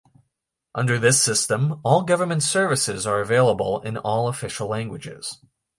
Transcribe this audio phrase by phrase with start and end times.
[0.73, 5.37] Under this system, all government services are available in all official languages.